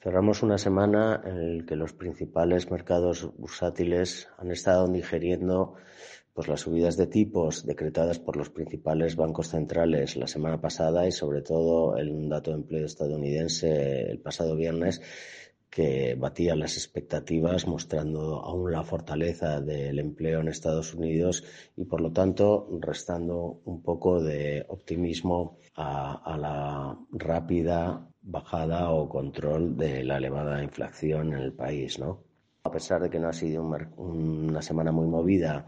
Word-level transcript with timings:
Cerramos 0.00 0.44
una 0.44 0.58
semana 0.58 1.20
en 1.24 1.58
la 1.58 1.66
que 1.66 1.74
los 1.74 1.92
principales 1.92 2.70
mercados 2.70 3.28
bursátiles 3.36 4.28
han 4.38 4.52
estado 4.52 4.86
digeriendo 4.86 5.74
pues 6.32 6.46
las 6.46 6.60
subidas 6.60 6.96
de 6.96 7.08
tipos 7.08 7.66
decretadas 7.66 8.20
por 8.20 8.36
los 8.36 8.48
principales 8.48 9.16
bancos 9.16 9.48
centrales 9.48 10.14
la 10.14 10.28
semana 10.28 10.60
pasada 10.60 11.08
y 11.08 11.10
sobre 11.10 11.42
todo 11.42 11.96
el 11.96 12.28
dato 12.28 12.52
de 12.52 12.58
empleo 12.58 12.86
estadounidense 12.86 14.08
el 14.08 14.20
pasado 14.20 14.54
viernes 14.54 15.02
que 15.68 16.14
batía 16.14 16.54
las 16.54 16.76
expectativas 16.76 17.66
mostrando 17.66 18.36
aún 18.44 18.70
la 18.70 18.84
fortaleza 18.84 19.60
del 19.60 19.98
empleo 19.98 20.40
en 20.40 20.48
Estados 20.48 20.94
Unidos 20.94 21.42
y 21.76 21.86
por 21.86 22.00
lo 22.00 22.12
tanto 22.12 22.68
restando 22.80 23.62
un 23.64 23.82
poco 23.82 24.22
de 24.22 24.64
optimismo 24.68 25.58
a 25.74 26.38
la 26.38 26.96
rápida 27.10 28.08
bajada 28.28 28.90
o 28.90 29.08
control 29.08 29.76
de 29.76 30.04
la 30.04 30.18
elevada 30.18 30.62
inflación 30.62 31.32
en 31.32 31.40
el 31.40 31.52
país, 31.52 31.98
¿no? 31.98 32.22
A 32.62 32.70
pesar 32.70 33.00
de 33.02 33.08
que 33.08 33.18
no 33.18 33.28
ha 33.28 33.32
sido 33.32 33.62
una 33.96 34.60
semana 34.60 34.92
muy 34.92 35.06
movida 35.06 35.66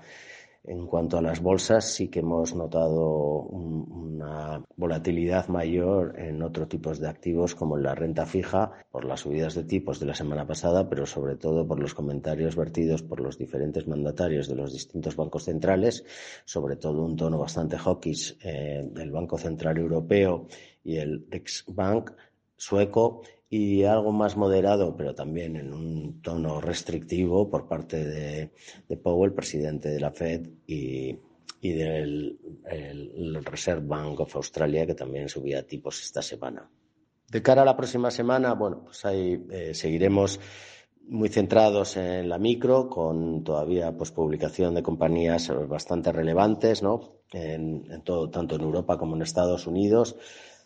en 0.65 0.87
cuanto 0.87 1.17
a 1.17 1.23
las 1.23 1.41
bolsas, 1.41 1.87
sí 1.87 2.09
que 2.09 2.21
hemos 2.21 2.55
notado 2.55 3.41
una 3.49 4.63
volatilidad 4.77 5.49
mayor 5.49 6.19
en 6.19 6.43
otros 6.43 6.69
tipos 6.69 7.01
de 7.01 7.09
activos 7.09 7.55
como 7.55 7.79
en 7.79 7.85
la 7.85 7.95
renta 7.95 8.27
fija 8.27 8.71
por 8.91 9.07
las 9.07 9.21
subidas 9.21 9.55
de 9.55 9.65
tipos 9.65 9.99
de 9.99 10.07
la 10.07 10.15
semana 10.15 10.47
pasada, 10.47 10.87
pero 10.87 11.07
sobre 11.07 11.37
todo 11.37 11.67
por 11.67 11.81
los 11.81 11.95
comentarios 11.95 12.57
vertidos 12.57 13.03
por 13.03 13.21
los 13.21 13.39
diferentes 13.39 13.89
mandatarios 13.89 14.49
de 14.49 14.57
los 14.57 14.75
distintos 14.75 15.17
bancos 15.17 15.45
centrales, 15.45 16.05
sobre 16.45 16.77
todo 16.77 17.05
un 17.05 17.17
tono 17.17 17.39
bastante 17.39 17.79
hawkish 17.79 18.37
eh, 18.43 18.87
del 18.93 19.11
Banco 19.13 19.39
Central 19.39 19.79
Europeo 19.79 20.47
y 20.85 20.97
el 20.97 21.27
Riksbank 21.31 22.11
sueco 22.61 23.23
y 23.49 23.83
algo 23.85 24.13
más 24.13 24.37
moderado, 24.37 24.95
pero 24.97 25.15
también 25.15 25.57
en 25.57 25.73
un 25.73 26.21
tono 26.23 26.61
restrictivo 26.61 27.49
por 27.51 27.67
parte 27.67 28.05
de, 28.05 28.97
Powell, 28.99 29.33
presidente 29.33 29.89
de 29.89 29.99
la 29.99 30.13
Fed, 30.13 30.47
y, 30.67 31.19
del 31.63 32.39
Reserve 33.45 33.87
Bank 33.87 34.21
of 34.21 34.37
Australia, 34.37 34.87
que 34.87 34.95
también 34.95 35.29
subía 35.29 35.67
tipos 35.67 36.01
esta 36.03 36.23
semana. 36.23 36.71
De 37.29 37.43
cara 37.43 37.63
a 37.63 37.65
la 37.65 37.77
próxima 37.77 38.11
semana, 38.11 38.55
bueno, 38.55 38.83
pues 38.85 39.05
ahí 39.05 39.43
eh, 39.51 39.75
seguiremos 39.75 40.39
muy 41.09 41.29
centrados 41.29 41.97
en 41.97 42.29
la 42.29 42.39
micro, 42.39 42.89
con 42.89 43.43
todavía 43.43 43.97
pues, 43.97 44.13
publicación 44.13 44.75
de 44.75 44.83
compañías 44.83 45.51
bastante 45.67 46.13
relevantes, 46.13 46.83
¿no? 46.83 47.21
en 47.33 48.03
todo, 48.03 48.29
tanto 48.29 48.57
en 48.57 48.63
Europa 48.63 48.99
como 48.99 49.17
en 49.17 49.23
Estados 49.23 49.67
Unidos 49.67 50.17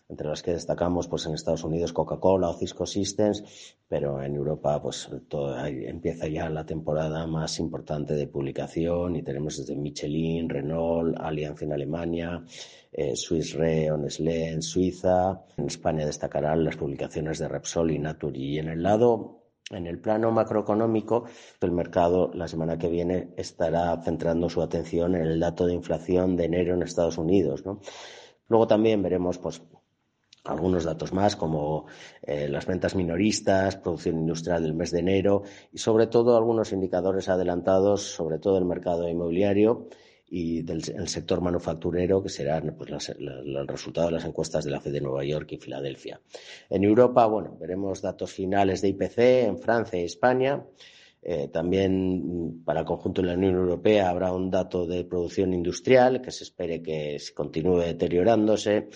entre 0.08 0.28
las 0.28 0.42
que 0.42 0.52
destacamos 0.52 1.08
pues 1.08 1.27
en 1.27 1.34
Estados 1.34 1.64
Unidos 1.64 1.92
Coca-Cola 1.92 2.50
o 2.50 2.55
Cisco 2.55 2.86
Systems, 2.86 3.77
pero 3.88 4.22
en 4.22 4.34
Europa 4.34 4.80
pues 4.80 5.08
todo, 5.28 5.64
empieza 5.66 6.28
ya 6.28 6.48
la 6.50 6.66
temporada 6.66 7.27
más 7.27 7.58
importante 7.58 8.14
de 8.14 8.27
publicación 8.27 9.16
y 9.16 9.22
tenemos 9.22 9.58
desde 9.58 9.77
Michelin, 9.77 10.48
Renault, 10.48 11.16
Allianz 11.19 11.62
en 11.62 11.73
Alemania, 11.73 12.45
eh, 12.92 13.17
Swiss 13.17 13.55
Re 13.55 13.90
Nestlé 13.98 14.51
en 14.51 14.62
Suiza. 14.62 15.45
En 15.56 15.67
España 15.67 16.07
destacarán 16.07 16.64
las 16.64 16.77
publicaciones 16.77 17.39
de 17.39 17.48
Repsol 17.48 17.90
y 17.90 17.98
Naturgy. 17.98 18.55
Y 18.55 18.58
en 18.58 18.68
el 18.68 18.83
lado 18.83 19.40
en 19.70 19.86
el 19.86 19.98
plano 19.98 20.30
macroeconómico, 20.30 21.24
el 21.61 21.73
mercado 21.73 22.30
la 22.34 22.46
semana 22.46 22.77
que 22.77 22.89
viene 22.89 23.33
estará 23.36 24.01
centrando 24.02 24.51
su 24.51 24.61
atención 24.62 25.14
en 25.14 25.23
el 25.23 25.40
dato 25.40 25.67
de 25.67 25.73
inflación 25.73 26.36
de 26.36 26.45
enero 26.45 26.74
en 26.74 26.83
Estados 26.83 27.17
Unidos. 27.17 27.64
¿no? 27.64 27.80
Luego 28.48 28.67
también 28.67 29.02
veremos 29.02 29.39
pues, 29.39 29.62
algunos 30.44 30.84
datos 30.84 31.12
más 31.12 31.36
como 31.36 31.86
eh, 32.22 32.48
las 32.48 32.66
ventas 32.66 32.94
minoristas, 32.94 33.77
producción 33.77 34.18
industrial 34.18 34.62
del 34.62 34.74
mes 34.74 34.90
de 34.90 35.00
enero 35.00 35.42
y 35.72 35.78
sobre 35.78 36.06
todo 36.06 36.36
algunos 36.36 36.72
indicadores 36.72 37.28
adelantados, 37.28 38.02
sobre 38.02 38.38
todo 38.38 38.58
el 38.58 38.66
mercado 38.66 39.08
inmobiliario 39.08 39.88
y 40.27 40.62
del 40.62 40.83
sector 41.08 41.40
manufacturero, 41.40 42.22
que 42.22 42.28
serán 42.28 42.74
pues, 42.77 43.08
el 43.10 43.68
resultado 43.68 44.08
de 44.08 44.14
las 44.14 44.24
encuestas 44.24 44.64
de 44.64 44.70
la 44.70 44.80
Fed 44.80 44.92
de 44.92 45.00
Nueva 45.00 45.24
York 45.24 45.52
y 45.52 45.58
Filadelfia. 45.58 46.20
En 46.70 46.83
Europa, 46.83 47.27
bueno, 47.27 47.56
veremos 47.60 48.02
datos 48.02 48.33
finales 48.33 48.83
de 48.83 48.88
IPC 48.88 49.18
en 49.18 49.58
Francia 49.58 50.00
y 50.00 50.04
España. 50.04 50.64
Eh, 51.27 51.48
también 51.48 52.62
para 52.66 52.80
el 52.80 52.86
conjunto 52.86 53.22
de 53.22 53.28
la 53.28 53.34
Unión 53.34 53.54
Europea 53.54 54.10
habrá 54.10 54.33
un 54.33 54.50
dato 54.50 54.86
de 54.86 55.04
producción 55.04 55.54
industrial 55.54 56.20
que 56.20 56.30
se 56.30 56.44
espere 56.44 56.83
que 56.83 57.16
continúe 57.34 57.78
deteriorándose 57.78 58.88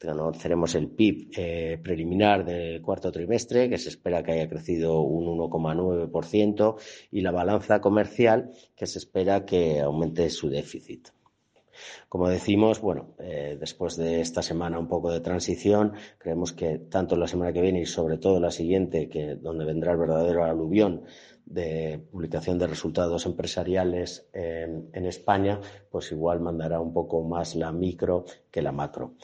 conoceremos 0.00 0.74
el 0.74 0.88
PIB 0.88 1.30
eh, 1.36 1.80
preliminar 1.82 2.44
del 2.44 2.82
cuarto 2.82 3.10
trimestre, 3.10 3.68
que 3.68 3.78
se 3.78 3.88
espera 3.88 4.22
que 4.22 4.32
haya 4.32 4.48
crecido 4.48 5.00
un 5.00 5.38
1,9%, 5.38 6.76
y 7.10 7.20
la 7.22 7.30
balanza 7.30 7.80
comercial, 7.80 8.50
que 8.74 8.86
se 8.86 8.98
espera 8.98 9.44
que 9.46 9.80
aumente 9.80 10.28
su 10.30 10.48
déficit. 10.48 11.08
Como 12.08 12.28
decimos, 12.28 12.80
bueno, 12.80 13.14
eh, 13.18 13.56
después 13.60 13.96
de 13.96 14.20
esta 14.20 14.42
semana 14.42 14.78
un 14.78 14.88
poco 14.88 15.10
de 15.10 15.20
transición, 15.20 15.92
creemos 16.18 16.52
que 16.52 16.78
tanto 16.78 17.16
la 17.16 17.26
semana 17.26 17.52
que 17.52 17.60
viene 17.60 17.82
y 17.82 17.86
sobre 17.86 18.16
todo 18.16 18.40
la 18.40 18.50
siguiente, 18.50 19.08
que 19.08 19.34
donde 19.34 19.66
vendrá 19.66 19.92
el 19.92 19.98
verdadero 19.98 20.44
aluvión 20.44 21.02
de 21.44 22.02
publicación 22.10 22.58
de 22.58 22.66
resultados 22.66 23.26
empresariales 23.26 24.26
en 24.32 25.06
España, 25.06 25.60
pues 25.90 26.10
igual 26.10 26.40
mandará 26.40 26.80
un 26.80 26.92
poco 26.92 27.22
más 27.22 27.54
la 27.54 27.70
micro 27.70 28.24
que 28.50 28.62
la 28.62 28.72
macro. 28.72 29.14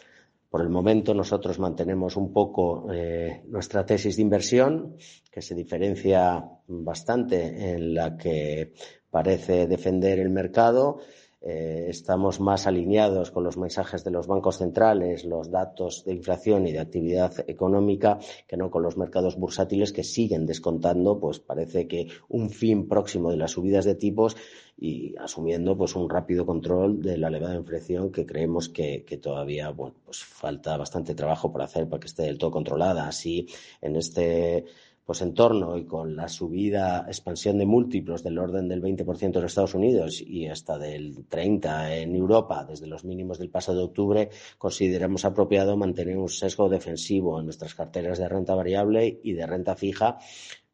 Por 0.53 0.61
el 0.61 0.69
momento 0.69 1.15
nosotros 1.15 1.59
mantenemos 1.59 2.15
un 2.15 2.31
poco 2.31 2.93
eh, 2.93 3.43
nuestra 3.49 3.87
tesis 3.87 4.17
de 4.17 4.23
inversión, 4.23 4.99
que 5.31 5.41
se 5.41 5.55
diferencia 5.55 6.45
bastante 6.67 7.71
en 7.71 7.95
la 7.95 8.19
que 8.19 8.75
parece 9.11 9.67
defender 9.67 10.19
el 10.19 10.29
mercado 10.29 10.99
eh, 11.45 11.87
estamos 11.89 12.41
más 12.41 12.69
alineados 12.69 13.33
con 13.33 13.43
los 13.43 13.57
mensajes 13.57 14.05
de 14.05 14.13
los 14.13 14.29
bancos 14.29 14.59
centrales, 14.59 15.25
los 15.25 15.51
datos 15.51 16.05
de 16.05 16.13
inflación 16.13 16.67
y 16.69 16.73
de 16.73 16.79
actividad 16.79 17.33
económica, 17.49 18.19
que 18.47 18.57
no 18.57 18.71
con 18.71 18.83
los 18.83 18.97
mercados 18.97 19.37
bursátiles 19.37 19.93
que 19.93 20.05
siguen 20.05 20.47
descontando, 20.47 21.19
pues 21.19 21.41
parece 21.41 21.89
que 21.89 22.07
un 22.29 22.51
fin 22.51 22.89
próximo 22.89 23.31
de 23.31 23.39
las 23.39 23.53
subidas 23.53 23.85
de 23.85 23.97
tipos 23.97 24.37
y 24.79 25.15
asumiendo 25.19 25.77
pues 25.77 25.97
un 25.97 26.09
rápido 26.09 26.47
control 26.47 27.03
de 27.03 27.19
la 27.19 27.29
elevada 27.29 27.57
inflación 27.57 28.11
que 28.11 28.25
creemos 28.25 28.69
que, 28.69 29.05
que 29.05 29.19
todavía 29.19 29.71
bueno 29.71 29.97
pues 30.05 30.25
falta 30.25 30.77
bastante 30.77 31.15
trabajo 31.15 31.53
por 31.53 31.63
hacer 31.63 31.89
para 31.89 32.01
que 32.01 32.07
esté 32.07 32.23
del 32.23 32.39
todo 32.39 32.51
controlada. 32.53 33.07
Así 33.07 33.47
en 33.81 33.97
este 33.97 34.65
pues 35.05 35.21
en 35.23 35.35
torno 35.35 35.77
y 35.77 35.85
con 35.85 36.15
la 36.15 36.29
subida, 36.29 37.05
expansión 37.07 37.59
de 37.59 37.67
múltiplos 37.67 38.23
del 38.23 38.39
orden 38.39 38.69
del 38.69 38.83
20% 38.83 39.39
en 39.39 39.45
Estados 39.45 39.75
Unidos 39.75 40.21
y 40.21 40.47
hasta 40.47 40.79
del 40.79 41.29
30% 41.29 41.91
en 41.91 42.15
Europa 42.15 42.65
desde 42.65 42.87
los 42.87 43.05
mínimos 43.05 43.39
del 43.39 43.51
pasado 43.51 43.85
octubre, 43.85 44.31
consideramos 44.59 45.25
apropiado 45.25 45.77
mantener 45.77 46.19
un 46.19 46.29
sesgo 46.29 46.69
defensivo 46.69 47.39
en 47.41 47.47
nuestras 47.47 47.75
carteras 47.75 48.19
de 48.19 48.29
renta 48.29 48.55
variable 48.55 49.21
y 49.23 49.33
de 49.33 49.47
renta 49.47 49.75
fija, 49.75 50.19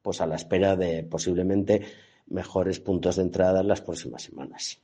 pues 0.02 0.20
a 0.20 0.26
la 0.26 0.37
espera 0.37 0.76
de 0.76 1.05
posiblemente 1.05 1.82
mejores 2.26 2.81
puntos 2.81 3.17
de 3.17 3.23
entrada 3.23 3.61
en 3.61 3.69
las 3.69 3.81
próximas 3.81 4.23
semanas. 4.23 4.82